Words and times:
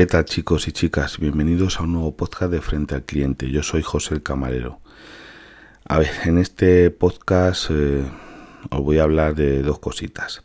¿Qué 0.00 0.06
tal 0.06 0.24
chicos 0.24 0.66
y 0.66 0.72
chicas? 0.72 1.18
Bienvenidos 1.18 1.78
a 1.78 1.82
un 1.82 1.92
nuevo 1.92 2.16
podcast 2.16 2.50
de 2.50 2.62
Frente 2.62 2.94
al 2.94 3.02
Cliente. 3.02 3.50
Yo 3.50 3.62
soy 3.62 3.82
José 3.82 4.14
el 4.14 4.22
Camarero. 4.22 4.80
A 5.84 5.98
ver, 5.98 6.08
en 6.24 6.38
este 6.38 6.90
podcast 6.90 7.66
eh, 7.70 8.02
os 8.70 8.80
voy 8.80 8.98
a 8.98 9.02
hablar 9.02 9.34
de 9.34 9.62
dos 9.62 9.78
cositas. 9.78 10.42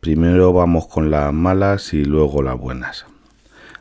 Primero 0.00 0.52
vamos 0.52 0.88
con 0.88 1.12
las 1.12 1.32
malas 1.32 1.94
y 1.94 2.04
luego 2.04 2.42
las 2.42 2.58
buenas. 2.58 3.06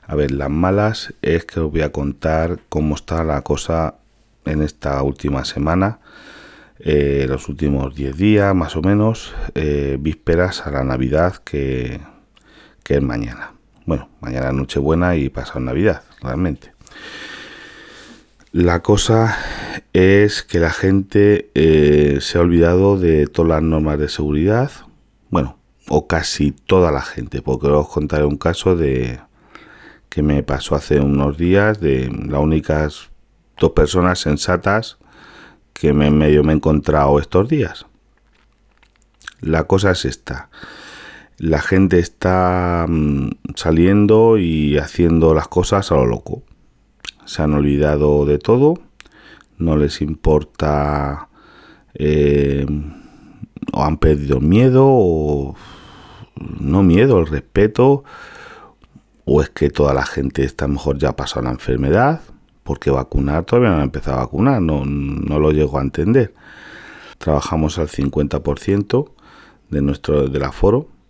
A 0.05 0.13
ver, 0.13 0.29
las 0.29 0.51
malas 0.51 1.15
es 1.23 1.45
que 1.45 1.61
os 1.61 1.71
voy 1.71 1.81
a 1.81 1.91
contar 1.91 2.59
cómo 2.69 2.93
está 2.93 3.23
la 3.23 3.41
cosa 3.41 3.95
en 4.45 4.61
esta 4.61 5.01
última 5.01 5.45
semana, 5.45 5.99
eh, 6.77 7.25
los 7.27 7.49
últimos 7.49 7.95
10 7.95 8.15
días 8.17 8.53
más 8.53 8.75
o 8.75 8.83
menos, 8.83 9.33
eh, 9.55 9.97
vísperas 9.99 10.67
a 10.67 10.69
la 10.69 10.83
Navidad 10.83 11.37
que, 11.37 12.01
que 12.83 12.97
es 12.97 13.01
mañana. 13.01 13.53
Bueno, 13.85 14.09
mañana 14.19 14.51
Nochebuena 14.51 15.15
y 15.15 15.29
pasado 15.29 15.59
Navidad, 15.59 16.03
realmente. 16.21 16.73
La 18.51 18.81
cosa 18.81 19.37
es 19.93 20.43
que 20.43 20.59
la 20.59 20.71
gente 20.71 21.49
eh, 21.55 22.19
se 22.21 22.37
ha 22.37 22.41
olvidado 22.41 22.97
de 22.97 23.27
todas 23.27 23.49
las 23.49 23.63
normas 23.63 23.97
de 23.97 24.09
seguridad. 24.09 24.71
Bueno, 25.29 25.57
o 25.87 26.07
casi 26.07 26.51
toda 26.51 26.91
la 26.91 27.01
gente, 27.01 27.41
porque 27.41 27.67
os 27.67 27.87
contaré 27.87 28.25
un 28.25 28.37
caso 28.37 28.75
de 28.75 29.19
que 30.09 30.21
me 30.21 30.43
pasó 30.43 30.75
hace 30.75 30.99
unos 30.99 31.37
días 31.37 31.79
de 31.79 32.09
las 32.27 32.41
únicas 32.41 33.09
dos 33.57 33.71
personas 33.71 34.19
sensatas 34.19 34.97
que 35.73 35.93
me 35.93 36.11
medio 36.11 36.43
me 36.43 36.53
he 36.53 36.55
encontrado 36.55 37.19
estos 37.19 37.47
días. 37.47 37.85
La 39.39 39.63
cosa 39.63 39.91
es 39.91 40.05
esta 40.05 40.49
la 41.41 41.59
gente 41.59 41.97
está 41.97 42.85
mm, 42.87 43.29
saliendo 43.55 44.37
y 44.37 44.77
haciendo 44.77 45.33
las 45.33 45.47
cosas 45.47 45.91
a 45.91 45.95
lo 45.95 46.05
loco. 46.05 46.43
Se 47.25 47.41
han 47.41 47.55
olvidado 47.55 48.27
de 48.27 48.37
todo, 48.37 48.75
no 49.57 49.75
les 49.75 50.01
importa 50.03 51.29
eh, 51.95 52.67
o 53.73 53.83
han 53.83 53.97
perdido 53.97 54.39
miedo 54.39 54.85
o 54.85 55.55
no 56.59 56.83
miedo, 56.83 57.19
el 57.19 57.25
respeto 57.25 58.03
o 59.25 59.41
es 59.41 59.49
que 59.49 59.71
toda 59.71 59.95
la 59.95 60.05
gente 60.05 60.43
está 60.43 60.67
mejor 60.67 60.99
ya 60.99 61.15
pasado 61.15 61.45
la 61.45 61.51
enfermedad 61.51 62.21
porque 62.61 62.91
vacunar 62.91 63.45
todavía 63.45 63.71
no 63.71 63.77
han 63.77 63.83
empezado 63.83 64.17
a 64.17 64.25
vacunar, 64.25 64.61
no, 64.61 64.85
no 64.85 65.39
lo 65.39 65.51
llego 65.51 65.79
a 65.79 65.81
entender. 65.81 66.35
Trabajamos 67.17 67.79
al 67.79 67.87
50% 67.87 69.09
de 69.71 69.81
nuestro 69.81 70.27
del 70.27 70.43
aforo 70.43 71.00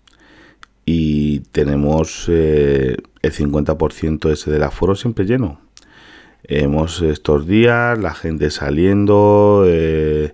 y 0.93 1.39
tenemos 1.51 2.25
eh, 2.27 2.97
el 3.21 3.31
50% 3.31 4.29
ese 4.29 4.51
del 4.51 4.63
aforo 4.63 4.95
siempre 4.95 5.25
lleno. 5.25 5.61
Hemos 6.43 7.01
estos 7.01 7.47
días 7.47 7.97
la 7.97 8.13
gente 8.13 8.49
saliendo 8.49 9.63
eh, 9.67 10.33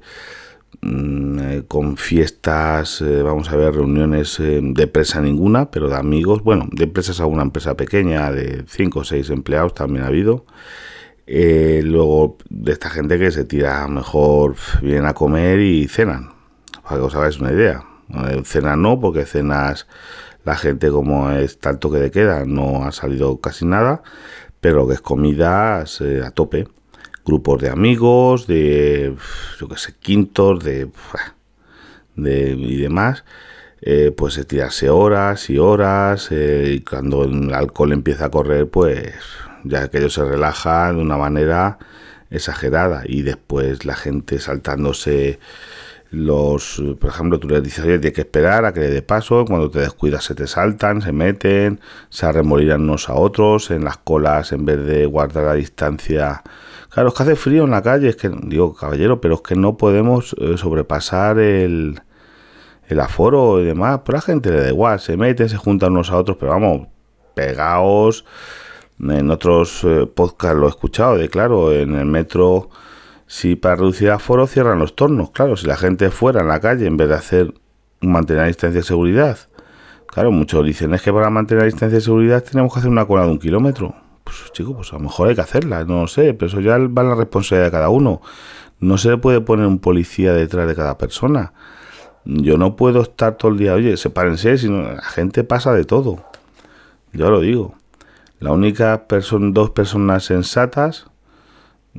mm, 0.81 1.39
eh, 1.39 1.63
con 1.67 1.97
fiestas, 1.97 3.03
vamos 3.23 3.51
a 3.51 3.55
ver, 3.55 3.75
reuniones 3.75 4.37
de 4.39 4.83
empresa 4.83 5.21
ninguna, 5.21 5.69
pero 5.69 5.89
de 5.89 5.95
amigos, 5.95 6.41
bueno, 6.41 6.67
de 6.71 6.85
empresas 6.85 7.19
a 7.19 7.27
una 7.27 7.43
empresa 7.43 7.77
pequeña, 7.77 8.31
de 8.31 8.63
5 8.67 8.99
o 8.99 9.03
6 9.03 9.29
empleados 9.29 9.75
también 9.75 10.05
ha 10.05 10.07
habido. 10.07 10.45
luego 11.27 12.37
de 12.49 12.71
esta 12.71 12.89
gente 12.89 13.19
que 13.19 13.29
se 13.29 13.45
tira 13.45 13.87
mejor, 13.87 14.55
vienen 14.81 15.05
a 15.05 15.13
comer 15.13 15.59
y 15.59 15.87
cenan, 15.87 16.31
para 16.81 16.97
que 16.97 17.03
os 17.03 17.15
hagáis 17.15 17.39
una 17.39 17.51
idea. 17.51 17.83
Cenas 18.45 18.77
no, 18.77 18.99
porque 18.99 19.25
cenas 19.25 19.85
la 20.47 20.55
gente, 20.55 20.89
como 20.89 21.29
es 21.31 21.59
tanto 21.59 21.91
que 21.91 21.99
de 21.99 22.09
queda, 22.09 22.45
no 22.45 22.85
ha 22.85 22.93
salido 22.93 23.41
casi 23.41 23.65
nada, 23.65 24.01
pero 24.61 24.77
lo 24.77 24.87
que 24.87 24.93
es 24.93 25.01
comida 25.01 25.81
a 25.81 26.31
tope. 26.31 26.69
Grupos 27.25 27.61
de 27.61 27.69
amigos, 27.69 28.47
de, 28.47 29.13
yo 29.59 29.67
que 29.67 29.77
sé, 29.77 29.93
quintos, 29.99 30.63
de, 30.63 30.89
de 32.15 32.51
y 32.51 32.77
demás. 32.77 33.25
Eh, 33.81 34.13
pues 34.15 34.47
tirarse 34.47 34.89
horas 34.89 35.49
y 35.49 35.57
horas 35.57 36.29
eh, 36.31 36.75
y 36.75 36.79
cuando 36.79 37.25
el 37.25 37.53
alcohol 37.53 37.91
empieza 37.91 38.25
a 38.25 38.31
correr 38.31 38.67
pues 38.67 39.13
ya 39.63 39.83
aquello 39.83 40.09
se 40.09 40.25
relaja 40.25 40.91
de 40.91 40.99
una 40.99 41.15
manera 41.15 41.77
exagerada 42.31 43.03
y 43.05 43.21
después 43.21 43.85
la 43.85 43.95
gente 43.95 44.39
saltándose 44.39 45.39
los, 46.09 46.81
por 46.99 47.09
ejemplo, 47.09 47.39
tú 47.39 47.49
le 47.49 47.61
dices, 47.61 47.83
oye, 47.83 47.99
tienes 47.99 48.15
que 48.15 48.21
esperar 48.21 48.65
a 48.65 48.73
que 48.73 48.79
le 48.79 48.89
dé 48.89 49.01
paso, 49.01 49.43
cuando 49.45 49.69
te 49.69 49.79
descuidas 49.79 50.23
se 50.23 50.35
te 50.35 50.47
saltan, 50.47 51.01
se 51.01 51.11
meten, 51.11 51.81
se 52.09 52.25
arremolirán 52.25 52.81
unos 52.83 53.09
a 53.09 53.15
otros, 53.15 53.71
en 53.71 53.83
las 53.83 53.97
colas, 53.97 54.51
en 54.53 54.65
vez 54.65 54.85
de 54.85 55.05
guardar 55.05 55.45
la 55.45 55.53
distancia. 55.53 56.43
Claro, 56.89 57.09
es 57.09 57.15
que 57.15 57.23
hace 57.23 57.35
frío 57.35 57.65
en 57.65 57.71
la 57.71 57.81
calle, 57.81 58.09
es 58.09 58.15
que, 58.15 58.29
digo, 58.29 58.73
caballero, 58.73 59.19
pero 59.19 59.35
es 59.35 59.41
que 59.41 59.55
no 59.55 59.75
podemos 59.75 60.35
eh, 60.39 60.57
sobrepasar 60.57 61.39
el, 61.39 61.99
el 62.87 62.99
aforo 62.99 63.59
y 63.61 63.65
demás, 63.65 64.01
pero 64.05 64.17
la 64.17 64.21
gente 64.21 64.49
le 64.49 64.61
da 64.61 64.69
igual, 64.69 64.99
se 64.99 65.17
meten, 65.17 65.49
se 65.49 65.57
juntan 65.57 65.91
unos 65.91 66.09
a 66.09 66.17
otros, 66.17 66.37
pero 66.39 66.53
vamos, 66.53 66.87
pegaos. 67.33 68.25
En 68.99 69.29
otros 69.29 69.83
eh, 69.83 70.07
podcasts 70.07 70.57
lo 70.57 70.65
he 70.65 70.69
escuchado, 70.69 71.17
de 71.17 71.29
claro, 71.29 71.71
en 71.71 71.95
el 71.95 72.05
metro 72.05 72.69
si 73.27 73.55
para 73.55 73.75
reducir 73.75 74.09
aforo 74.09 74.47
cierran 74.47 74.79
los 74.79 74.95
tornos, 74.95 75.31
claro, 75.31 75.57
si 75.57 75.67
la 75.67 75.75
gente 75.77 76.09
fuera 76.09 76.41
en 76.41 76.47
la 76.47 76.59
calle 76.59 76.87
en 76.87 76.97
vez 76.97 77.09
de 77.09 77.15
hacer 77.15 77.53
mantener 77.99 78.47
distancia 78.47 78.79
de 78.79 78.85
seguridad, 78.85 79.37
claro, 80.07 80.31
muchos 80.31 80.65
dicen 80.65 80.93
es 80.93 81.01
que 81.01 81.11
para 81.11 81.29
mantener 81.29 81.63
la 81.63 81.65
distancia 81.65 81.97
de 81.97 82.03
seguridad 82.03 82.43
tenemos 82.43 82.73
que 82.73 82.79
hacer 82.79 82.89
una 82.89 83.05
cola 83.05 83.25
de 83.25 83.31
un 83.31 83.39
kilómetro. 83.39 83.93
Pues 84.23 84.51
chicos, 84.51 84.75
pues 84.75 84.91
a 84.91 84.95
lo 84.95 85.03
mejor 85.03 85.29
hay 85.29 85.35
que 85.35 85.41
hacerla, 85.41 85.85
no 85.85 86.07
sé, 86.07 86.33
pero 86.33 86.47
eso 86.47 86.59
ya 86.59 86.77
va 86.77 87.01
a 87.01 87.05
la 87.05 87.15
responsabilidad 87.15 87.67
de 87.67 87.71
cada 87.71 87.89
uno. 87.89 88.21
No 88.79 88.97
se 88.97 89.09
le 89.09 89.17
puede 89.17 89.41
poner 89.41 89.65
un 89.67 89.79
policía 89.79 90.33
detrás 90.33 90.67
de 90.67 90.75
cada 90.75 90.97
persona. 90.97 91.53
Yo 92.25 92.57
no 92.57 92.75
puedo 92.75 93.01
estar 93.01 93.37
todo 93.37 93.51
el 93.51 93.57
día, 93.57 93.73
oye, 93.73 93.95
sepárense, 93.95 94.57
sino 94.57 94.81
la 94.83 95.01
gente 95.01 95.43
pasa 95.43 95.73
de 95.73 95.85
todo. 95.85 96.23
Yo 97.13 97.31
lo 97.31 97.39
digo. 97.39 97.75
La 98.39 98.51
única 98.51 99.07
persona, 99.07 99.49
dos 99.51 99.71
personas 99.71 100.25
sensatas, 100.25 101.07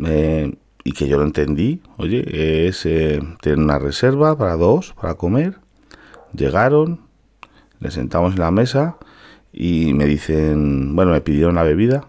eh, 0.05 0.55
y 0.89 0.93
que 0.93 1.07
yo 1.07 1.19
lo 1.19 1.25
entendí, 1.25 1.83
oye, 1.99 2.67
es 2.67 2.87
eh, 2.87 3.21
tener 3.43 3.59
una 3.59 3.79
reserva 3.79 4.39
para 4.39 4.57
dos, 4.57 4.95
para 4.99 5.17
comer. 5.17 5.59
Llegaron, 6.33 7.01
le 7.79 7.91
sentamos 7.91 8.33
en 8.33 8.41
la 8.41 8.51
mesa 8.51 8.97
y 9.53 9.93
me 9.93 10.07
dicen, 10.07 10.97
bueno, 10.97 11.13
me 11.13 11.21
pidieron 11.21 11.57
la 11.57 11.63
bebida, 11.63 12.09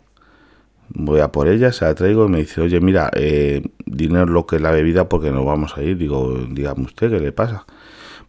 voy 0.88 1.20
a 1.20 1.30
por 1.30 1.50
ella, 1.50 1.74
se 1.74 1.84
la 1.84 1.94
traigo 1.94 2.26
y 2.26 2.30
me 2.30 2.38
dice, 2.38 2.62
oye, 2.62 2.80
mira, 2.80 3.12
eh, 3.18 3.64
dinero 3.86 4.28
lo 4.28 4.46
que 4.46 4.56
es 4.56 4.62
la 4.62 4.72
bebida 4.72 5.10
porque 5.10 5.30
nos 5.30 5.46
vamos 5.46 5.76
a 5.76 5.84
ir. 5.84 5.98
Digo, 5.98 6.38
dígame 6.50 6.84
usted, 6.84 7.10
¿qué 7.10 7.20
le 7.20 7.34
pasa? 7.34 7.66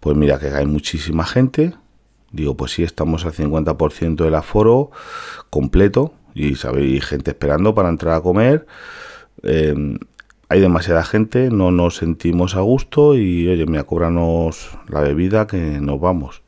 Pues 0.01 0.17
mira, 0.17 0.41
que 0.41 0.49
hay 0.49 0.67
muchísima 0.67 1.27
gente. 1.27 1.75
Digo, 2.33 2.57
pues 2.57 2.73
sí, 2.73 2.83
estamos 2.83 3.25
al 3.25 3.35
50% 3.35 4.25
del 4.25 4.35
aforo 4.35 4.91
completo 5.49 6.13
y, 6.35 6.57
¿sabéis? 6.57 7.05
gente 7.05 7.31
esperando 7.31 7.73
para 7.73 7.89
entrar 7.89 8.17
a 8.17 8.21
comer. 8.21 8.67
Eh, 9.45 9.97
hay 10.51 10.59
demasiada 10.61 11.05
gente, 11.05 11.49
no 11.49 11.71
nos 11.71 11.95
sentimos 11.95 12.57
a 12.57 12.61
gusto 12.61 13.15
y, 13.15 13.47
oye, 13.47 13.67
mira, 13.67 13.85
cóbranos 13.85 14.77
la 14.89 15.01
bebida 15.01 15.47
que 15.47 15.81
nos 15.81 16.01
vamos. 16.01 16.43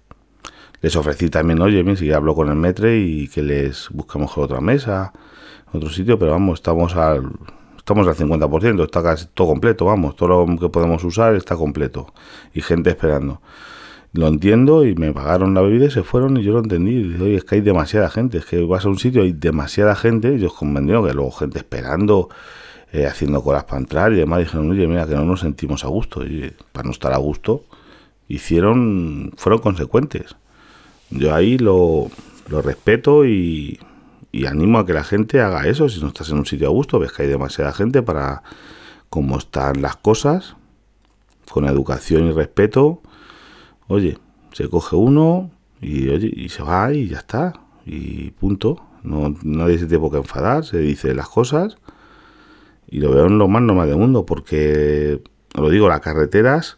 Les 0.81 0.97
ofrecí 0.97 1.31
también, 1.31 1.63
oye, 1.63 1.85
mira, 1.85 1.97
si 1.97 2.11
hablo 2.11 2.35
con 2.35 2.49
el 2.49 2.57
metre 2.57 2.99
y 2.99 3.29
que 3.29 3.43
les 3.43 3.89
buscamos 3.91 4.37
otra 4.37 4.61
mesa, 4.61 5.13
otro 5.73 5.89
sitio, 5.89 6.19
pero 6.19 6.33
vamos, 6.33 6.59
estamos 6.59 6.97
al, 6.97 7.31
estamos 7.77 8.09
al 8.09 8.17
50%, 8.17 8.83
está 8.83 9.05
casi 9.05 9.27
todo 9.33 9.47
completo, 9.47 9.85
vamos, 9.85 10.17
todo 10.17 10.47
lo 10.47 10.59
que 10.59 10.69
podemos 10.69 11.05
usar 11.05 11.37
está 11.37 11.55
completo 11.55 12.13
y 12.53 12.61
gente 12.61 12.91
esperando. 12.91 13.41
Lo 14.15 14.27
entiendo 14.27 14.85
y 14.85 14.97
me 14.97 15.13
pagaron 15.13 15.55
la 15.55 15.61
bebida 15.61 15.87
y 15.87 15.91
se 15.93 16.03
fueron 16.03 16.37
y 16.39 16.43
yo 16.43 16.55
lo 16.55 16.59
entendí. 16.59 17.15
Oye, 17.23 17.37
es 17.37 17.45
que 17.45 17.55
hay 17.55 17.61
demasiada 17.61 18.11
gente, 18.11 18.39
es 18.39 18.47
que 18.47 18.65
vas 18.65 18.85
a 18.85 18.89
un 18.89 18.99
sitio 18.99 19.23
y 19.23 19.27
hay 19.29 19.33
demasiada 19.33 19.95
gente 19.95 20.35
y 20.35 20.41
yo 20.41 20.53
convendría 20.53 21.01
que 21.07 21.15
luego 21.15 21.31
gente 21.31 21.59
esperando 21.59 22.31
eh, 22.93 23.07
haciendo 23.07 23.43
colas 23.43 23.65
para 23.65 23.79
entrar 23.79 24.13
y 24.13 24.17
demás, 24.17 24.41
dijeron, 24.41 24.71
oye, 24.71 24.87
mira, 24.87 25.07
que 25.07 25.15
no 25.15 25.25
nos 25.25 25.41
sentimos 25.41 25.83
a 25.83 25.89
gusto. 25.89 26.27
Y 26.27 26.53
para 26.73 26.85
no 26.85 26.93
estar 26.93 27.15
a 27.15 27.17
gusto, 27.17 27.65
hicieron, 28.29 29.33
fueron 29.37 29.61
consecuentes. 29.61 30.37
Yo 31.09 31.35
ahí 31.35 31.57
lo, 31.57 32.11
respeto 32.49 33.25
y, 33.25 33.81
y 34.31 34.45
animo 34.45 34.79
a 34.79 34.85
que 34.85 34.93
la 34.93 35.05
gente 35.05 35.41
haga 35.41 35.67
eso. 35.67 35.89
Si 35.89 36.03
no 36.03 36.09
estás 36.09 36.29
en 36.29 36.37
un 36.37 36.45
sitio 36.45 36.67
a 36.67 36.71
gusto, 36.71 36.99
ves 36.99 37.13
que 37.13 37.23
hay 37.23 37.29
demasiada 37.29 37.73
gente 37.73 38.03
para 38.03 38.43
cómo 39.09 39.39
están 39.39 39.81
las 39.81 39.97
cosas, 39.97 40.57
con 41.51 41.65
educación 41.65 42.27
y 42.27 42.33
respeto. 42.33 43.01
Oye, 43.89 44.19
se 44.53 44.69
coge 44.69 44.97
uno 44.97 45.51
y, 45.81 46.11
oye, 46.11 46.31
y 46.31 46.51
se 46.51 46.63
va 46.63 46.93
y 46.93 47.09
ya 47.09 47.19
está. 47.19 47.55
Y 47.87 48.33
punto. 48.33 48.85
No, 49.03 49.35
nadie 49.43 49.79
se 49.79 49.87
tiene 49.87 50.01
por 50.03 50.11
qué 50.11 50.19
enfadar, 50.19 50.67
se 50.67 50.77
dice 50.79 51.15
las 51.15 51.31
cosas 51.31 51.79
y 52.93 53.01
lo 53.01 53.11
veo 53.11 53.27
en 53.27 53.39
lo 53.39 53.49
más 53.49 53.63
normal 53.63 53.89
del 53.89 53.97
mundo, 53.97 54.27
porque, 54.27 55.23
lo 55.55 55.71
digo, 55.71 55.89
las 55.89 56.01
carreteras 56.01 56.77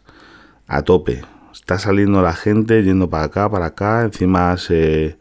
a 0.65 0.81
tope. 0.83 1.21
Está 1.51 1.77
saliendo 1.77 2.21
la 2.21 2.31
gente 2.31 2.83
yendo 2.83 3.09
para 3.09 3.25
acá, 3.25 3.49
para 3.49 3.65
acá, 3.65 4.03
encima 4.03 4.55
se, 4.55 5.17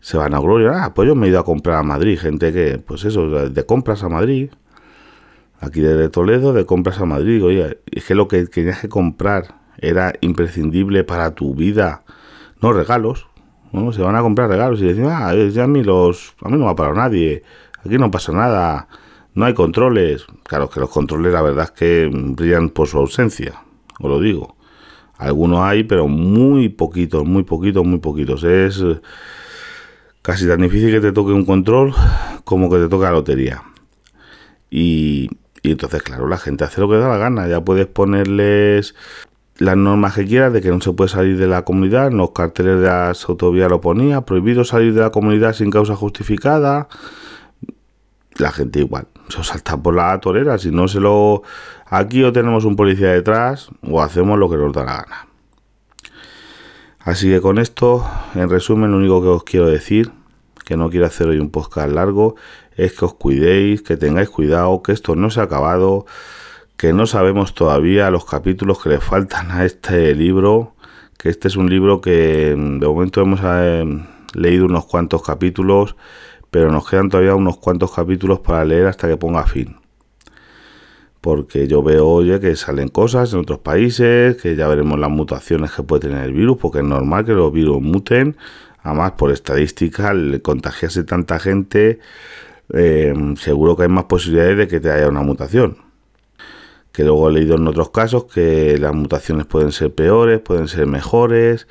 se 0.00 0.18
van 0.18 0.34
a 0.34 0.38
gloria. 0.38 0.84
Ah, 0.84 0.92
pues 0.92 1.08
yo 1.08 1.14
me 1.14 1.26
he 1.26 1.30
ido 1.30 1.38
a 1.40 1.44
comprar 1.44 1.78
a 1.78 1.82
Madrid. 1.82 2.18
Gente 2.18 2.52
que, 2.52 2.78
pues 2.78 3.06
eso, 3.06 3.48
de 3.48 3.64
compras 3.64 4.02
a 4.02 4.10
Madrid. 4.10 4.50
Aquí 5.58 5.80
desde 5.80 6.10
Toledo, 6.10 6.52
de 6.52 6.66
compras 6.66 7.00
a 7.00 7.06
Madrid. 7.06 7.42
Oye, 7.42 7.80
es 7.90 8.04
que 8.04 8.14
lo 8.14 8.28
que 8.28 8.44
tenías 8.44 8.80
que 8.80 8.90
comprar 8.90 9.54
era 9.78 10.12
imprescindible 10.20 11.02
para 11.02 11.34
tu 11.34 11.54
vida. 11.54 12.02
No 12.60 12.74
regalos. 12.74 13.26
¿no? 13.72 13.90
Se 13.90 14.02
van 14.02 14.16
a 14.16 14.20
comprar 14.20 14.50
regalos 14.50 14.82
y 14.82 14.84
decir, 14.84 15.06
ah, 15.06 15.34
ya 15.34 15.64
a 15.64 15.66
mí, 15.66 15.82
los, 15.82 16.34
a 16.42 16.50
mí 16.50 16.58
no 16.58 16.66
me 16.66 16.72
ha 16.72 16.76
parado 16.76 16.94
nadie. 16.94 17.42
Aquí 17.82 17.96
no 17.96 18.10
pasa 18.10 18.32
nada. 18.32 18.86
No 19.36 19.44
hay 19.44 19.52
controles. 19.52 20.24
Claro 20.44 20.70
que 20.70 20.80
los 20.80 20.88
controles, 20.88 21.30
la 21.30 21.42
verdad 21.42 21.64
es 21.66 21.70
que 21.70 22.10
brillan 22.10 22.70
por 22.70 22.88
su 22.88 22.96
ausencia. 22.96 23.62
Os 24.00 24.08
lo 24.08 24.18
digo. 24.18 24.56
Algunos 25.18 25.60
hay, 25.60 25.84
pero 25.84 26.08
muy 26.08 26.70
poquitos, 26.70 27.24
muy 27.26 27.42
poquitos, 27.42 27.84
muy 27.84 27.98
poquitos. 27.98 28.44
Es 28.44 28.82
casi 30.22 30.48
tan 30.48 30.62
difícil 30.62 30.90
que 30.90 31.00
te 31.02 31.12
toque 31.12 31.32
un 31.32 31.44
control 31.44 31.94
como 32.44 32.70
que 32.70 32.78
te 32.78 32.88
toque 32.88 33.04
la 33.04 33.12
lotería. 33.12 33.62
Y, 34.70 35.28
entonces, 35.62 36.02
claro, 36.02 36.28
la 36.28 36.38
gente 36.38 36.64
hace 36.64 36.80
lo 36.80 36.88
que 36.88 36.96
da 36.96 37.06
la 37.06 37.18
gana. 37.18 37.46
Ya 37.46 37.62
puedes 37.62 37.86
ponerles 37.86 38.94
las 39.58 39.76
normas 39.76 40.14
que 40.14 40.24
quieras 40.24 40.54
de 40.54 40.62
que 40.62 40.70
no 40.70 40.80
se 40.80 40.92
puede 40.92 41.10
salir 41.10 41.36
de 41.36 41.46
la 41.46 41.62
comunidad. 41.62 42.06
En 42.06 42.16
los 42.16 42.30
carteles 42.30 42.80
de 42.80 42.86
las 42.86 43.28
autovías 43.28 43.68
lo 43.68 43.82
ponía. 43.82 44.22
Prohibido 44.22 44.64
salir 44.64 44.94
de 44.94 45.02
la 45.02 45.10
comunidad 45.10 45.52
sin 45.52 45.70
causa 45.70 45.94
justificada. 45.94 46.88
La 48.38 48.52
gente 48.52 48.80
igual. 48.80 49.08
Se 49.28 49.42
salta 49.42 49.76
por 49.76 49.94
la 49.94 50.18
torera. 50.20 50.58
Si 50.58 50.70
no 50.70 50.88
se 50.88 51.00
lo... 51.00 51.42
Aquí 51.86 52.22
o 52.24 52.32
tenemos 52.32 52.64
un 52.64 52.76
policía 52.76 53.12
detrás 53.12 53.70
o 53.82 54.02
hacemos 54.02 54.38
lo 54.38 54.50
que 54.50 54.56
nos 54.56 54.72
da 54.72 54.84
la 54.84 54.96
gana. 54.96 55.26
Así 56.98 57.28
que 57.28 57.40
con 57.40 57.58
esto, 57.58 58.04
en 58.34 58.50
resumen, 58.50 58.90
lo 58.90 58.96
único 58.96 59.22
que 59.22 59.28
os 59.28 59.44
quiero 59.44 59.66
decir, 59.66 60.10
que 60.64 60.76
no 60.76 60.90
quiero 60.90 61.06
hacer 61.06 61.28
hoy 61.28 61.38
un 61.38 61.50
podcast 61.50 61.92
largo, 61.92 62.34
es 62.76 62.94
que 62.94 63.04
os 63.04 63.14
cuidéis, 63.14 63.82
que 63.82 63.96
tengáis 63.96 64.28
cuidado, 64.28 64.82
que 64.82 64.90
esto 64.90 65.14
no 65.14 65.30
se 65.30 65.38
ha 65.38 65.44
acabado, 65.44 66.06
que 66.76 66.92
no 66.92 67.06
sabemos 67.06 67.54
todavía 67.54 68.10
los 68.10 68.24
capítulos 68.24 68.82
que 68.82 68.88
le 68.88 69.00
faltan 69.00 69.52
a 69.52 69.64
este 69.64 70.16
libro, 70.16 70.74
que 71.16 71.28
este 71.28 71.46
es 71.46 71.54
un 71.54 71.70
libro 71.70 72.00
que 72.00 72.54
mm, 72.56 72.80
de 72.80 72.86
momento 72.88 73.20
hemos 73.20 73.40
eh, 73.44 73.84
leído 74.34 74.66
unos 74.66 74.86
cuantos 74.86 75.22
capítulos, 75.22 75.94
pero 76.50 76.70
nos 76.70 76.88
quedan 76.88 77.08
todavía 77.08 77.34
unos 77.34 77.58
cuantos 77.58 77.92
capítulos 77.92 78.40
para 78.40 78.64
leer 78.64 78.86
hasta 78.86 79.08
que 79.08 79.16
ponga 79.16 79.44
fin 79.44 79.76
porque 81.26 81.66
yo 81.66 81.82
veo, 81.82 82.06
oye, 82.06 82.38
que 82.38 82.54
salen 82.54 82.86
cosas 82.86 83.32
en 83.32 83.40
otros 83.40 83.58
países, 83.58 84.40
que 84.40 84.54
ya 84.54 84.68
veremos 84.68 84.96
las 84.96 85.10
mutaciones 85.10 85.72
que 85.72 85.82
puede 85.82 86.02
tener 86.02 86.24
el 86.24 86.32
virus, 86.32 86.56
porque 86.56 86.78
es 86.78 86.84
normal 86.84 87.24
que 87.24 87.32
los 87.32 87.52
virus 87.52 87.82
muten, 87.82 88.36
además 88.84 89.14
por 89.18 89.32
estadística, 89.32 90.10
al 90.10 90.40
contagiarse 90.40 91.02
tanta 91.02 91.40
gente, 91.40 91.98
eh, 92.72 93.12
seguro 93.38 93.76
que 93.76 93.82
hay 93.82 93.88
más 93.88 94.04
posibilidades 94.04 94.56
de 94.56 94.68
que 94.68 94.78
te 94.78 94.88
haya 94.88 95.08
una 95.08 95.22
mutación. 95.22 95.78
Que 96.92 97.02
luego 97.02 97.28
he 97.28 97.32
leído 97.32 97.56
en 97.56 97.66
otros 97.66 97.90
casos 97.90 98.26
que 98.26 98.78
las 98.78 98.94
mutaciones 98.94 99.46
pueden 99.46 99.72
ser 99.72 99.92
peores, 99.92 100.38
pueden 100.38 100.68
ser 100.68 100.86
mejores. 100.86 101.66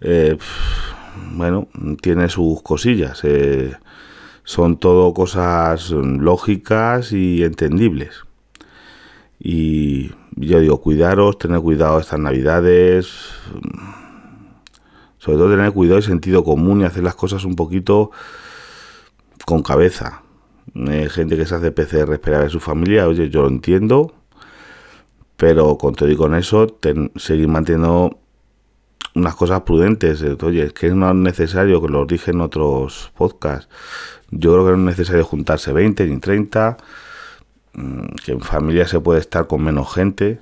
Eh, 0.00 0.36
bueno, 1.34 1.68
tiene 2.02 2.28
sus 2.28 2.62
cosillas. 2.62 3.20
Eh, 3.22 3.76
son 4.48 4.78
todo 4.78 5.12
cosas 5.12 5.90
lógicas 5.90 7.12
y 7.12 7.44
entendibles. 7.44 8.24
Y 9.38 10.10
yo 10.36 10.60
digo, 10.60 10.80
cuidaros, 10.80 11.36
tener 11.36 11.60
cuidado 11.60 12.00
estas 12.00 12.18
navidades, 12.18 13.10
sobre 15.18 15.36
todo 15.36 15.50
tener 15.50 15.70
cuidado 15.72 15.98
y 15.98 16.02
sentido 16.02 16.44
común 16.44 16.80
y 16.80 16.84
hacer 16.84 17.04
las 17.04 17.14
cosas 17.14 17.44
un 17.44 17.56
poquito 17.56 18.10
con 19.44 19.62
cabeza. 19.62 20.22
Hay 20.74 21.10
gente 21.10 21.36
que 21.36 21.44
se 21.44 21.54
hace 21.54 21.70
PCR 21.70 22.14
esperar 22.14 22.46
a 22.46 22.48
su 22.48 22.58
familia, 22.58 23.06
oye, 23.06 23.28
yo 23.28 23.42
lo 23.42 23.48
entiendo, 23.48 24.14
pero 25.36 25.76
con 25.76 25.94
todo 25.94 26.08
y 26.08 26.16
con 26.16 26.34
eso, 26.34 26.78
seguir 27.16 27.48
manteniendo 27.48 28.18
unas 29.18 29.34
cosas 29.34 29.62
prudentes. 29.62 30.22
Oye, 30.42 30.64
es 30.64 30.72
que 30.72 30.90
no 30.90 31.08
es 31.10 31.16
necesario, 31.16 31.80
que 31.82 31.88
lo 31.88 32.06
dije 32.06 32.30
en 32.30 32.40
otros 32.40 33.12
podcasts, 33.16 33.68
yo 34.30 34.52
creo 34.52 34.66
que 34.66 34.72
no 34.72 34.78
es 34.78 34.96
necesario 34.96 35.24
juntarse 35.24 35.72
20 35.72 36.06
ni 36.06 36.18
30 36.18 36.76
Mm, 37.78 38.16
que 38.24 38.32
en 38.32 38.40
familia 38.40 38.88
se 38.88 38.98
puede 38.98 39.20
estar 39.20 39.46
con 39.46 39.62
menos 39.62 39.92
gente 39.94 40.40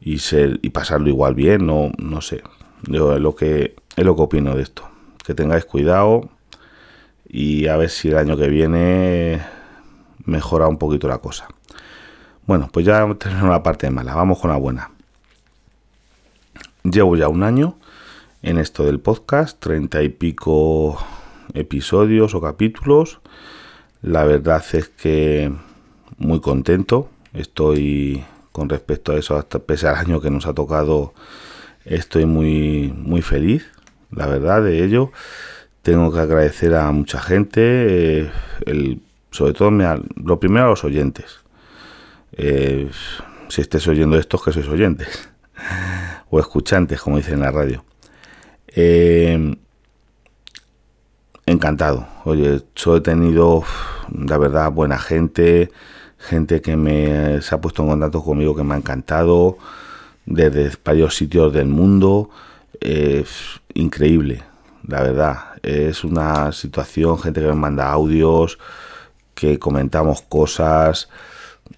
y 0.00 0.18
ser 0.18 0.58
y 0.62 0.70
pasarlo 0.70 1.08
igual 1.08 1.34
bien, 1.34 1.66
no, 1.66 1.90
no 1.98 2.20
sé. 2.20 2.42
Yo 2.88 3.14
es 3.14 3.20
lo 3.20 3.34
que 3.34 3.76
es 3.96 4.04
lo 4.04 4.14
que 4.16 4.22
opino 4.22 4.54
de 4.54 4.62
esto. 4.62 4.88
Que 5.24 5.34
tengáis 5.34 5.64
cuidado 5.64 6.28
y 7.28 7.68
a 7.68 7.76
ver 7.76 7.90
si 7.90 8.08
el 8.08 8.18
año 8.18 8.36
que 8.36 8.48
viene 8.48 9.42
mejora 10.26 10.68
un 10.68 10.78
poquito 10.78 11.08
la 11.08 11.18
cosa. 11.18 11.48
Bueno, 12.46 12.68
pues 12.72 12.86
ya 12.86 13.06
tenemos 13.18 13.48
la 13.50 13.62
parte 13.62 13.90
mala, 13.90 14.14
vamos 14.14 14.38
con 14.38 14.50
la 14.50 14.56
buena. 14.56 14.90
Llevo 16.92 17.16
ya 17.16 17.26
un 17.26 17.42
año 17.42 17.78
en 18.42 18.58
esto 18.58 18.84
del 18.84 19.00
podcast, 19.00 19.58
treinta 19.58 20.04
y 20.04 20.08
pico 20.08 20.96
episodios 21.52 22.32
o 22.36 22.40
capítulos. 22.40 23.18
La 24.02 24.24
verdad 24.24 24.64
es 24.72 24.88
que 24.90 25.52
muy 26.16 26.40
contento. 26.40 27.10
Estoy 27.32 28.24
con 28.52 28.68
respecto 28.68 29.10
a 29.10 29.16
eso, 29.16 29.36
hasta 29.36 29.58
pese 29.58 29.88
al 29.88 29.96
año 29.96 30.20
que 30.20 30.30
nos 30.30 30.46
ha 30.46 30.54
tocado, 30.54 31.12
estoy 31.84 32.24
muy, 32.24 32.94
muy 32.96 33.20
feliz, 33.20 33.66
la 34.12 34.26
verdad, 34.28 34.62
de 34.62 34.84
ello. 34.84 35.10
Tengo 35.82 36.12
que 36.12 36.20
agradecer 36.20 36.76
a 36.76 36.92
mucha 36.92 37.20
gente, 37.20 38.26
eh, 38.26 39.00
sobre 39.32 39.54
todo 39.54 39.72
lo 39.72 40.38
primero 40.38 40.66
a 40.66 40.70
los 40.70 40.84
oyentes. 40.84 41.40
Eh, 42.32 42.88
si 43.48 43.60
estés 43.60 43.88
oyendo 43.88 44.16
esto, 44.16 44.38
que 44.38 44.52
sois 44.52 44.68
oyentes 44.68 45.28
o 46.30 46.40
escuchantes, 46.40 47.00
como 47.00 47.16
dicen 47.16 47.34
en 47.34 47.40
la 47.40 47.50
radio. 47.50 47.84
Eh, 48.68 49.56
encantado. 51.46 52.06
Oye, 52.24 52.62
yo 52.74 52.96
he 52.96 53.00
tenido, 53.00 53.62
la 54.12 54.36
verdad, 54.36 54.70
buena 54.72 54.98
gente, 54.98 55.70
gente 56.18 56.60
que 56.60 56.76
me 56.76 57.40
se 57.40 57.54
ha 57.54 57.60
puesto 57.60 57.82
en 57.82 57.90
contacto 57.90 58.22
conmigo 58.22 58.54
que 58.54 58.64
me 58.64 58.74
ha 58.74 58.78
encantado, 58.78 59.56
desde 60.26 60.72
varios 60.84 61.16
sitios 61.16 61.52
del 61.52 61.68
mundo. 61.68 62.30
Es 62.80 63.60
increíble, 63.74 64.42
la 64.86 65.02
verdad. 65.02 65.38
Es 65.62 66.04
una 66.04 66.52
situación, 66.52 67.18
gente 67.18 67.40
que 67.40 67.46
me 67.48 67.54
manda 67.54 67.90
audios, 67.90 68.58
que 69.34 69.58
comentamos 69.58 70.22
cosas. 70.22 71.08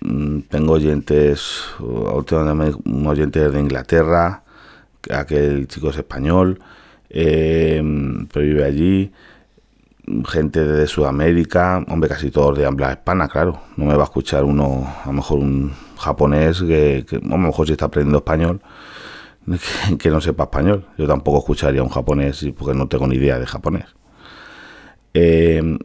Mm, 0.01 0.41
tengo 0.49 0.75
oyentes, 0.75 1.65
un 1.81 3.07
oyente 3.07 3.49
de 3.51 3.61
Inglaterra, 3.61 4.45
aquel 5.11 5.67
chico 5.69 5.91
es 5.91 5.97
español, 5.97 6.61
eh, 7.11 7.83
pero 8.33 8.45
vive 8.45 8.65
allí 8.65 9.13
gente 10.27 10.65
de 10.65 10.87
Sudamérica, 10.87 11.85
hombre, 11.89 12.09
casi 12.09 12.31
todos 12.31 12.57
de 12.59 12.67
habla 12.67 12.93
hispana, 12.93 13.29
claro. 13.29 13.61
No 13.77 13.85
me 13.85 13.95
va 13.95 14.03
a 14.03 14.05
escuchar 14.05 14.45
uno, 14.45 14.87
a 15.05 15.07
lo 15.07 15.13
mejor 15.13 15.39
un 15.39 15.73
japonés 15.97 16.63
que, 16.63 17.05
a 17.11 17.29
lo 17.29 17.39
mejor 17.39 17.67
si 17.67 17.73
está 17.73 17.87
aprendiendo 17.87 18.19
español, 18.19 18.61
que, 19.99 20.11
no 20.11 20.21
sepa 20.21 20.45
español. 20.45 20.87
Yo 20.97 21.07
tampoco 21.07 21.39
escucharía 21.39 21.83
un 21.83 21.89
japonés 21.89 22.47
porque 22.57 22.77
no 22.77 22.89
tengo 22.89 23.07
ni 23.07 23.17
idea 23.17 23.39
de 23.39 23.47
japonés. 23.47 23.87
Eh, 25.15 25.79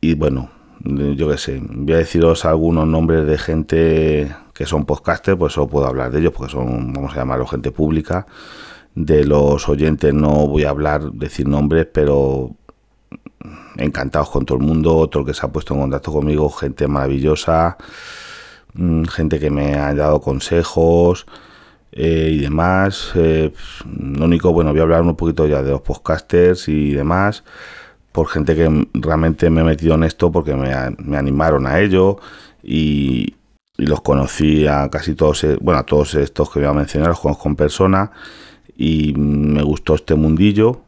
y 0.00 0.14
bueno, 0.14 0.50
yo 0.82 1.28
qué 1.28 1.36
sé, 1.36 1.60
voy 1.62 1.94
a 1.94 1.98
deciros 1.98 2.44
algunos 2.44 2.86
nombres 2.86 3.26
de 3.26 3.38
gente 3.38 4.34
que 4.60 4.66
son 4.66 4.84
podcasters, 4.84 5.38
pues 5.38 5.54
solo 5.54 5.68
puedo 5.68 5.86
hablar 5.86 6.10
de 6.10 6.20
ellos 6.20 6.34
porque 6.36 6.52
son, 6.52 6.92
vamos 6.92 7.14
a 7.14 7.16
llamarlo, 7.16 7.46
gente 7.46 7.70
pública. 7.70 8.26
De 8.94 9.24
los 9.24 9.66
oyentes 9.70 10.12
no 10.12 10.46
voy 10.48 10.64
a 10.64 10.68
hablar, 10.68 11.12
decir 11.12 11.48
nombres, 11.48 11.86
pero 11.90 12.50
encantados 13.78 14.28
con 14.28 14.44
todo 14.44 14.58
el 14.58 14.64
mundo, 14.64 14.98
otro 14.98 15.24
que 15.24 15.32
se 15.32 15.46
ha 15.46 15.48
puesto 15.48 15.72
en 15.72 15.80
contacto 15.80 16.12
conmigo, 16.12 16.50
gente 16.50 16.86
maravillosa, 16.88 17.78
mm, 18.74 19.04
gente 19.04 19.40
que 19.40 19.48
me 19.48 19.76
ha 19.76 19.94
dado 19.94 20.20
consejos 20.20 21.24
eh, 21.92 22.28
y 22.30 22.38
demás. 22.40 23.12
Eh, 23.14 23.54
lo 23.98 24.26
único, 24.26 24.52
bueno, 24.52 24.72
voy 24.72 24.80
a 24.80 24.82
hablar 24.82 25.00
un 25.00 25.16
poquito 25.16 25.46
ya 25.46 25.62
de 25.62 25.70
los 25.70 25.80
podcasters 25.80 26.68
y 26.68 26.92
demás, 26.92 27.44
por 28.12 28.28
gente 28.28 28.54
que 28.54 28.88
realmente 28.92 29.48
me 29.48 29.62
he 29.62 29.64
metido 29.64 29.94
en 29.94 30.04
esto 30.04 30.30
porque 30.30 30.54
me, 30.54 30.74
animaron 31.16 31.66
a 31.66 31.80
ello 31.80 32.18
y, 32.62 33.36
los 33.86 34.00
conocí 34.00 34.66
a 34.66 34.88
casi 34.90 35.14
todos, 35.14 35.44
eh, 35.44 35.58
bueno, 35.60 35.80
a 35.80 35.84
todos 35.84 36.14
estos 36.14 36.50
que 36.50 36.60
voy 36.60 36.68
a 36.68 36.72
mencionar, 36.72 37.08
los 37.08 37.20
conozco 37.20 37.48
en 37.48 37.56
persona 37.56 38.12
y 38.80 39.12
me 39.14 39.62
gustó 39.62 39.94
este 39.94 40.14
mundillo. 40.14 40.80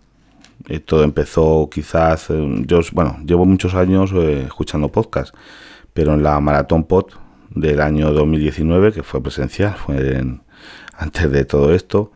Eh, 0.68 0.80
todo 0.80 1.04
empezó 1.04 1.68
quizás, 1.70 2.30
eh, 2.30 2.62
yo, 2.66 2.80
bueno, 2.92 3.18
llevo 3.26 3.44
muchos 3.44 3.74
años 3.74 4.12
eh, 4.14 4.44
escuchando 4.46 4.88
podcast, 4.88 5.34
pero 5.92 6.14
en 6.14 6.22
la 6.22 6.40
Maratón 6.40 6.84
Pod 6.84 7.06
del 7.50 7.80
año 7.80 8.12
2019, 8.12 8.92
que 8.92 9.02
fue 9.02 9.22
presencial, 9.22 9.74
fue 9.74 10.24
antes 10.96 11.30
de 11.30 11.44
todo 11.44 11.74
esto, 11.74 12.12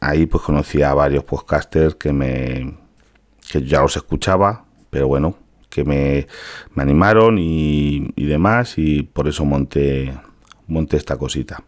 ahí 0.00 0.26
pues 0.26 0.42
conocí 0.42 0.82
a 0.82 0.92
varios 0.94 1.24
podcasters 1.24 1.94
que 1.94 2.12
me, 2.12 2.74
que 3.50 3.62
ya 3.62 3.80
los 3.80 3.96
escuchaba, 3.96 4.64
pero 4.90 5.08
bueno, 5.08 5.36
que 5.68 5.84
me, 5.84 6.26
animaron 6.76 7.38
y, 7.38 8.12
demás, 8.16 8.74
y 8.76 9.02
por 9.02 9.28
eso 9.28 9.44
monté, 9.44 10.14
monté 10.66 10.96
esta 10.96 11.16
cosita. 11.16 11.62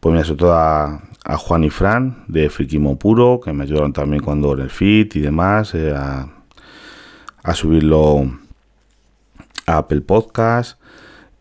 Pues 0.00 0.12
mira, 0.12 0.24
sobre 0.24 0.38
todo 0.38 0.54
a, 0.54 1.02
Juan 1.24 1.64
y 1.64 1.70
Fran 1.70 2.24
de 2.26 2.50
Friquimo 2.50 2.98
Puro, 2.98 3.40
que 3.42 3.52
me 3.52 3.62
ayudaron 3.62 3.92
también 3.92 4.22
cuando 4.22 4.54
en 4.54 4.60
el 4.60 4.70
fit 4.70 5.14
y 5.14 5.20
demás, 5.20 5.74
eh, 5.74 5.92
a, 5.94 6.28
a, 7.42 7.54
subirlo 7.54 8.28
a 9.66 9.78
Apple 9.78 10.00
Podcast, 10.00 10.80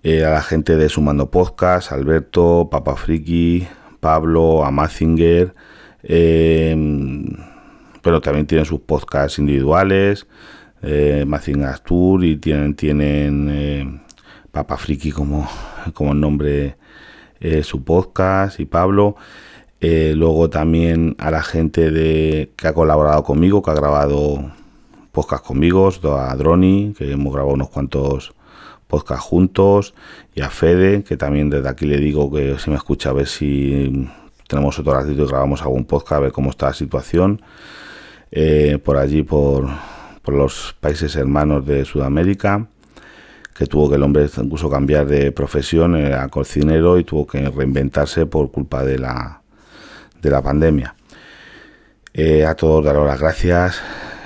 eh, 0.04 0.24
a 0.24 0.32
la 0.32 0.42
gente 0.42 0.76
de 0.76 0.90
Sumando 0.90 1.32
Podcast, 1.32 1.92
Alberto, 1.92 2.70
Papa 2.72 2.96
Friki, 2.96 3.68
Pablo, 4.00 4.66
a 4.66 4.72
Mazinger, 4.72 5.54
eh, 6.04 6.76
pero 8.02 8.22
también 8.22 8.48
tienen 8.48 8.66
sus 8.66 8.82
podcasts 8.82 9.40
individuales, 9.40 10.28
eh, 10.82 11.26
Mazinger 11.28 11.80
Tour 11.80 12.24
y 12.24 12.38
tienen, 12.38 12.76
tienen 12.76 13.50
eh, 13.52 14.02
Papa 14.52 14.78
Friki 14.78 15.12
como, 15.12 15.48
como 15.94 16.14
nombre 16.14 16.76
eh, 17.40 17.64
su 17.64 17.84
podcast 17.84 18.60
y 18.60 18.66
Pablo. 18.66 19.16
luego 19.82 20.50
también 20.50 21.16
a 21.18 21.32
la 21.32 21.42
gente 21.44 21.92
de 21.92 22.52
que 22.56 22.68
ha 22.68 22.74
colaborado 22.74 23.24
conmigo, 23.24 23.62
que 23.62 23.72
ha 23.72 23.76
grabado 23.76 24.52
podcast 25.12 25.46
conmigo, 25.46 25.90
a 26.18 26.36
Droni, 26.36 26.94
que 26.98 27.12
hemos 27.12 27.34
grabado 27.34 27.54
unos 27.54 27.70
cuantos 27.70 28.34
podcast 28.88 29.22
juntos, 29.22 29.94
y 30.36 30.42
a 30.42 30.50
Fede, 30.50 31.04
que 31.04 31.16
también 31.18 31.50
desde 31.50 31.70
aquí 31.70 31.86
le 31.86 31.98
digo 31.98 32.30
que 32.32 32.60
si 32.60 32.70
me 32.70 32.76
escucha 32.76 33.10
a 33.10 33.14
ver 33.14 33.28
si 33.28 34.10
tenemos 34.48 34.78
otro 34.78 34.94
ratito 34.94 35.24
y 35.24 35.28
grabamos 35.28 35.62
algún 35.62 35.86
podcast, 35.86 36.12
a 36.12 36.20
ver 36.20 36.32
cómo 36.34 36.50
está 36.50 36.68
la 36.68 36.74
situación. 36.74 37.42
Eh, 38.32 38.80
por 38.84 38.98
allí, 38.98 39.24
por, 39.24 39.68
por 40.22 40.34
los 40.34 40.76
países 40.80 41.16
hermanos 41.16 41.66
de 41.66 41.86
Sudamérica, 41.86 42.68
que 43.56 43.66
tuvo 43.66 43.90
que 43.90 43.96
el 43.96 44.04
hombre 44.04 44.28
incluso 44.38 44.70
cambiar 44.70 45.06
de 45.08 45.32
profesión, 45.32 45.96
era 45.96 46.28
cocinero 46.30 46.98
y 46.98 47.04
tuvo 47.04 47.28
que 47.28 47.50
reinventarse 47.50 48.26
por 48.26 48.52
culpa 48.52 48.84
de 48.84 49.00
la, 49.00 49.42
de 50.22 50.30
la 50.30 50.42
pandemia. 50.42 50.96
Eh, 52.14 52.46
a 52.46 52.56
todos 52.56 52.84
daros 52.84 53.08
las 53.08 53.20
gracias. 53.20 53.82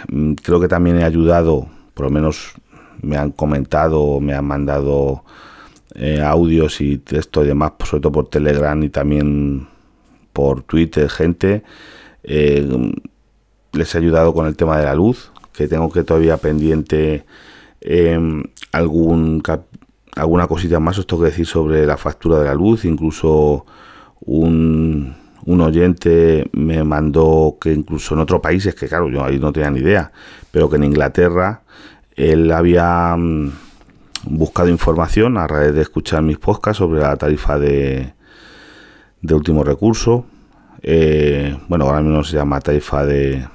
Mm, 0.09 0.33
creo 0.33 0.59
que 0.59 0.67
también 0.67 0.99
he 0.99 1.03
ayudado, 1.03 1.67
por 1.93 2.05
lo 2.05 2.11
menos 2.11 2.53
me 3.01 3.17
han 3.17 3.31
comentado, 3.31 4.19
me 4.19 4.33
han 4.33 4.45
mandado 4.45 5.23
eh, 5.95 6.21
audios 6.21 6.81
y 6.81 6.97
texto 6.97 7.43
y 7.43 7.47
demás, 7.47 7.73
sobre 7.83 8.01
todo 8.01 8.11
por 8.11 8.29
Telegram 8.29 8.81
y 8.83 8.89
también 8.89 9.67
por 10.33 10.63
Twitter, 10.63 11.09
gente. 11.09 11.63
Eh, 12.23 12.67
les 13.71 13.93
he 13.93 13.97
ayudado 13.97 14.33
con 14.33 14.47
el 14.47 14.55
tema 14.55 14.77
de 14.77 14.85
la 14.85 14.95
luz, 14.95 15.31
que 15.55 15.67
tengo 15.67 15.91
que 15.91 16.03
todavía 16.03 16.37
pendiente 16.37 17.25
em, 17.81 18.43
algún 18.71 19.41
alguna 20.15 20.47
cosita 20.47 20.79
más 20.79 20.97
os 20.97 21.07
tengo 21.07 21.23
que 21.23 21.29
decir 21.29 21.45
sobre 21.45 21.85
la 21.85 21.97
factura 21.97 22.39
de 22.39 22.45
la 22.45 22.53
luz, 22.53 22.85
incluso 22.85 23.65
un, 24.21 25.13
un 25.45 25.61
oyente 25.61 26.49
me 26.53 26.83
mandó 26.83 27.57
que 27.59 27.73
incluso 27.73 28.15
en 28.15 28.21
otros 28.21 28.41
países, 28.41 28.75
que 28.75 28.87
claro, 28.87 29.09
yo 29.09 29.23
ahí 29.23 29.39
no 29.39 29.51
tenía 29.51 29.71
ni 29.71 29.79
idea, 29.79 30.11
pero 30.51 30.69
que 30.69 30.77
en 30.77 30.85
Inglaterra 30.85 31.63
él 32.15 32.51
había 32.51 33.15
mm, 33.15 33.51
buscado 34.25 34.69
información 34.69 35.37
a 35.37 35.47
raíz 35.47 35.73
de 35.73 35.81
escuchar 35.81 36.21
mis 36.21 36.37
podcasts 36.37 36.77
sobre 36.77 37.01
la 37.01 37.15
tarifa 37.17 37.59
de, 37.59 38.13
de 39.21 39.33
último 39.35 39.63
recurso. 39.63 40.25
Eh, 40.81 41.57
bueno, 41.67 41.85
ahora 41.85 42.01
mismo 42.01 42.23
se 42.23 42.37
llama 42.37 42.59
tarifa 42.61 43.05
de, 43.05 43.45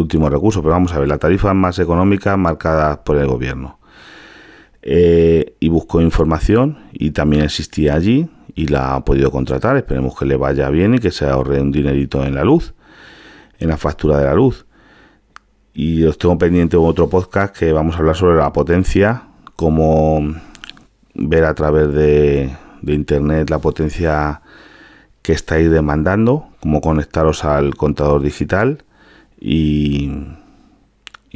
último 0.00 0.28
recurso, 0.30 0.62
pero 0.62 0.72
vamos 0.72 0.92
a 0.94 0.98
ver, 0.98 1.08
la 1.08 1.18
tarifa 1.18 1.52
más 1.54 1.78
económica 1.78 2.36
marcada 2.36 3.04
por 3.04 3.16
el 3.18 3.26
gobierno. 3.26 3.78
Eh, 4.84 5.54
y 5.60 5.68
buscó 5.68 6.00
información 6.00 6.78
y 6.92 7.12
también 7.12 7.44
existía 7.44 7.94
allí 7.94 8.28
y 8.54 8.66
la 8.66 8.94
ha 8.94 9.04
podido 9.04 9.30
contratar. 9.30 9.76
Esperemos 9.76 10.18
que 10.18 10.24
le 10.24 10.36
vaya 10.36 10.70
bien 10.70 10.94
y 10.94 10.98
que 10.98 11.10
se 11.10 11.26
ahorre 11.26 11.60
un 11.60 11.70
dinerito 11.70 12.24
en 12.24 12.34
la 12.34 12.44
luz, 12.44 12.74
en 13.58 13.68
la 13.68 13.76
factura 13.76 14.18
de 14.18 14.24
la 14.24 14.34
luz. 14.34 14.66
Y 15.74 16.04
os 16.04 16.18
tengo 16.18 16.36
pendiente 16.36 16.76
otro 16.76 17.08
podcast 17.08 17.56
que 17.56 17.72
vamos 17.72 17.94
a 17.94 17.98
hablar 17.98 18.16
sobre 18.16 18.36
la 18.36 18.52
potencia, 18.52 19.24
cómo 19.56 20.34
ver 21.14 21.44
a 21.44 21.54
través 21.54 21.92
de, 21.92 22.50
de 22.82 22.94
internet 22.94 23.50
la 23.50 23.58
potencia 23.58 24.42
que 25.22 25.32
estáis 25.32 25.70
demandando, 25.70 26.48
cómo 26.60 26.80
conectaros 26.80 27.44
al 27.44 27.76
contador 27.76 28.22
digital 28.22 28.84
y, 29.44 30.30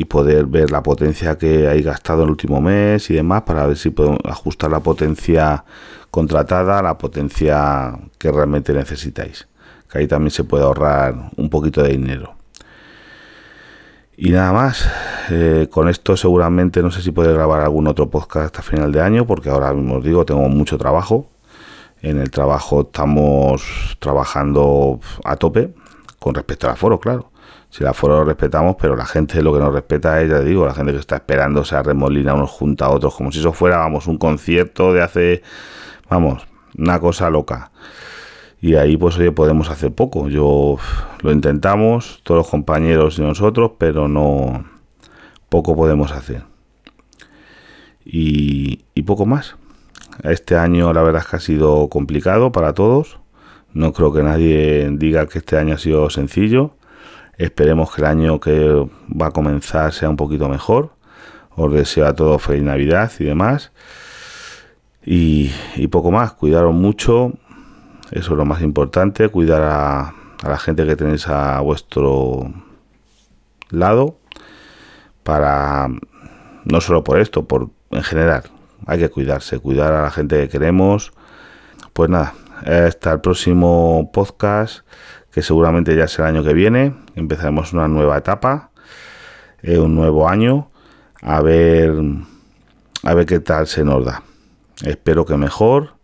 poder 0.09 0.47
ver 0.47 0.71
la 0.71 0.83
potencia 0.83 1.37
que 1.37 1.67
hay 1.67 1.83
gastado 1.83 2.21
en 2.21 2.27
el 2.27 2.31
último 2.31 2.61
mes 2.61 3.11
y 3.11 3.15
demás 3.15 3.43
para 3.43 3.67
ver 3.67 3.77
si 3.77 3.91
podemos 3.91 4.21
ajustar 4.25 4.71
la 4.71 4.79
potencia 4.79 5.65
contratada 6.13 6.79
a 6.79 6.83
la 6.83 6.97
potencia 6.97 7.99
que 8.17 8.31
realmente 8.31 8.73
necesitáis. 8.73 9.49
Que 9.91 9.99
ahí 9.99 10.07
también 10.07 10.31
se 10.31 10.45
puede 10.45 10.65
ahorrar 10.65 11.31
un 11.37 11.51
poquito 11.51 11.83
de 11.83 11.91
dinero. 11.91 12.37
Y 14.17 14.31
nada 14.31 14.53
más, 14.53 14.89
eh, 15.31 15.67
con 15.71 15.89
esto 15.89 16.17
seguramente 16.17 16.83
no 16.83 16.91
sé 16.91 17.03
si 17.03 17.11
podré 17.11 17.33
grabar 17.33 17.61
algún 17.63 17.89
otro 17.89 18.09
podcast 18.09 18.47
hasta 18.47 18.63
final 18.63 18.93
de 18.93 19.03
año, 19.03 19.27
porque 19.27 19.51
ahora 19.51 19.75
mismo 19.75 19.97
os 19.97 20.05
digo, 20.05 20.25
tengo 20.25 20.49
mucho 20.49 20.79
trabajo. 20.79 21.29
En 22.01 22.19
el 22.19 22.31
trabajo 22.31 22.83
estamos 22.83 23.97
trabajando 23.99 25.01
a 25.25 25.37
tope, 25.37 25.75
con 26.21 26.35
respecto 26.35 26.69
al 26.69 26.75
aforo, 26.75 27.01
claro. 27.01 27.31
Si 27.71 27.83
el 27.83 27.89
aforo 27.89 28.17
lo 28.17 28.25
respetamos, 28.25 28.77
pero 28.81 28.97
la 28.97 29.07
gente 29.07 29.43
lo 29.43 29.53
que 29.53 29.59
nos 29.59 29.73
respeta 29.73 30.21
es, 30.23 30.31
ya 30.31 30.41
digo, 30.41 30.65
la 30.67 30.75
gente 30.75 30.93
que 30.93 30.99
está 30.99 31.17
esperando, 31.17 31.65
se 31.65 31.77
arremolina 31.77 32.35
unos 32.35 32.51
junto 32.51 32.85
a 32.85 32.91
otros, 32.91 33.15
como 33.15 33.33
si 33.33 33.41
eso 33.41 33.53
fuera, 33.53 33.79
vamos, 33.79 34.07
un 34.07 34.19
concierto 34.19 34.93
de 34.93 35.03
hace, 35.03 35.43
vamos, 36.09 36.47
una 36.79 36.99
cosa 37.01 37.29
loca. 37.31 37.71
Y 38.61 38.75
ahí 38.75 38.97
pues 38.97 39.19
oye 39.19 39.33
podemos 39.33 39.71
hacer 39.71 39.93
poco. 39.93 40.29
Yo 40.29 40.79
lo 41.21 41.33
intentamos 41.33 42.21
todos 42.23 42.39
los 42.39 42.49
compañeros 42.49 43.19
y 43.19 43.23
nosotros 43.23 43.73
pero 43.79 44.09
no 44.09 44.65
poco 45.49 45.77
podemos 45.77 46.13
hacer. 46.13 46.45
Y, 48.05 48.83
poco 49.05 49.27
más. 49.27 49.57
Este 50.25 50.57
año 50.57 50.93
la 50.93 51.03
verdad 51.03 51.23
es 51.23 51.29
que 51.29 51.37
ha 51.37 51.41
sido 51.41 51.89
complicado 51.89 52.51
para 52.51 52.73
todos. 52.73 53.19
No 53.73 53.93
creo 53.93 54.13
que 54.13 54.23
nadie 54.23 54.89
diga 54.93 55.27
que 55.27 55.39
este 55.39 55.59
año 55.59 55.75
ha 55.75 55.79
sido 55.79 56.09
sencillo 56.11 56.75
esperemos 57.39 57.95
que 57.95 58.03
el 58.03 58.07
año 58.07 58.41
que 58.41 58.89
va 59.09 59.27
a 59.27 59.31
comenzar 59.31 59.93
sea 59.93 60.09
un 60.09 60.17
poquito 60.17 60.49
mejor. 60.49 60.93
Os 61.55 61.73
deseo 61.73 62.07
a 62.07 62.15
todos 62.15 62.43
feliz 62.43 62.63
navidad 62.63 63.11
y 63.19 63.25
demás. 63.25 63.73
Y, 65.05 65.51
poco 65.89 66.11
más 66.11 66.33
cuidaros 66.33 66.75
mucho. 66.75 67.33
Eso 68.11 68.33
es 68.33 68.37
lo 68.37 68.45
más 68.45 68.63
importante, 68.63 69.29
cuidar 69.29 69.63
a, 69.63 70.15
la 70.47 70.59
gente 70.59 70.87
que 70.87 70.97
tenéis 70.97 71.29
a 71.29 71.61
vuestro 71.61 72.53
lado 73.71 74.19
para 75.23 75.89
no 76.65 76.81
solo 76.81 77.03
por 77.03 77.21
esto, 77.21 77.47
por 77.47 77.71
en 77.91 78.03
general, 78.03 78.45
hay 78.87 78.99
que 78.99 79.09
cuidarse, 79.09 79.59
cuidar 79.59 79.93
a 79.93 80.03
la 80.03 80.11
gente 80.11 80.41
que 80.43 80.49
queremos. 80.49 81.13
Pues 81.93 82.11
nada, 82.11 82.35
hasta 82.65 83.13
el 83.13 83.21
próximo 83.21 84.11
podcast, 84.13 84.85
que 85.37 85.43
seguramente 85.43 85.95
ya 85.95 86.09
será 86.09 86.31
el 86.31 86.37
año 86.37 86.45
que 86.47 86.55
viene. 86.55 86.95
Empezaremos 87.15 87.75
una 87.75 87.89
nueva 87.89 88.17
etapa, 88.17 88.71
eh, 89.61 89.79
un 89.79 89.95
nuevo 89.95 90.31
año, 90.31 90.71
a 91.21 91.43
ver, 91.43 91.93
a 93.03 93.13
ver 93.13 93.27
qué 93.27 93.41
tal 93.41 93.67
se 93.67 93.85
nos 93.85 94.03
da. 94.03 94.23
Espero 94.83 95.27
que 95.27 95.37
mejor 95.37 95.97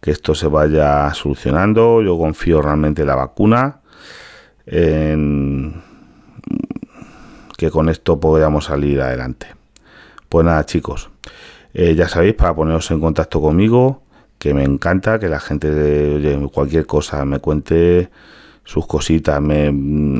que 0.00 0.12
esto 0.12 0.32
se 0.36 0.46
vaya 0.46 1.12
solucionando. 1.12 2.02
Yo 2.02 2.16
confío 2.16 2.62
realmente 2.62 3.02
en 3.02 3.08
la 3.08 3.16
vacuna, 3.16 3.80
en 4.64 5.82
que 7.56 7.72
con 7.72 7.88
esto 7.88 8.20
podamos 8.20 8.66
salir 8.66 9.00
adelante. 9.00 9.48
Pues 10.28 10.46
nada, 10.46 10.64
chicos, 10.64 11.10
eh, 11.74 11.96
ya 11.96 12.06
sabéis, 12.06 12.34
para 12.34 12.54
poneros 12.54 12.88
en 12.92 13.00
contacto 13.00 13.40
conmigo, 13.40 14.04
que 14.38 14.54
me 14.54 14.62
encanta 14.62 15.18
que 15.18 15.28
la 15.28 15.40
gente 15.40 15.68
de 15.68 16.48
cualquier 16.52 16.86
cosa 16.86 17.24
me 17.24 17.40
cuente 17.40 18.08
sus 18.68 18.86
cositas, 18.86 19.40
me 19.40 19.72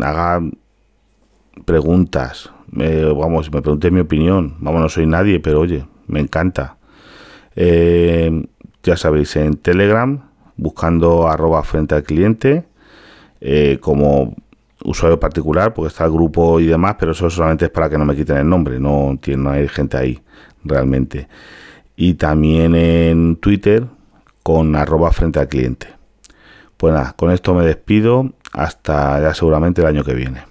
haga 0.03 0.41
preguntas, 1.67 2.51
me, 2.71 3.05
vamos, 3.05 3.53
me 3.53 3.61
pregunte 3.61 3.91
mi 3.91 4.01
opinión. 4.01 4.57
Vamos, 4.61 4.81
no 4.81 4.89
soy 4.89 5.07
nadie, 5.07 5.39
pero 5.39 5.61
oye, 5.61 5.85
me 6.07 6.21
encanta. 6.21 6.79
Eh, 7.55 8.47
ya 8.83 8.97
sabéis, 8.97 9.37
en 9.37 9.59
Telegram, 9.59 10.31
buscando 10.57 11.29
arroba 11.29 11.63
frente 11.63 11.95
al 11.95 12.05
cliente, 12.05 12.65
eh, 13.43 13.77
como 13.83 14.35
usuario 14.83 15.21
particular, 15.21 15.75
porque 15.75 15.89
está 15.89 16.07
el 16.07 16.13
grupo 16.13 16.59
y 16.59 16.65
demás, 16.65 16.97
pero 16.99 17.13
eso 17.13 17.29
solamente 17.29 17.67
es 17.67 17.71
para 17.71 17.91
que 17.91 17.99
no 17.99 18.07
me 18.07 18.17
quiten 18.17 18.39
el 18.39 18.49
nombre, 18.49 18.81
no, 18.81 19.19
no 19.37 19.51
hay 19.51 19.69
gente 19.69 19.99
ahí 19.99 20.23
realmente. 20.65 21.29
Y 21.97 22.15
también 22.15 22.75
en 22.75 23.37
Twitter 23.37 23.85
con 24.43 24.75
arroba 24.75 25.13
frente 25.13 25.39
al 25.39 25.49
cliente. 25.49 25.99
Pues 26.79 26.95
nada, 26.95 27.13
con 27.15 27.33
esto 27.33 27.55
me 27.55 27.67
despido 27.67 28.31
hasta 28.53 29.21
ya 29.21 29.35
seguramente 29.35 29.81
el 29.81 29.87
año 29.87 30.05
que 30.05 30.15
viene. 30.15 30.48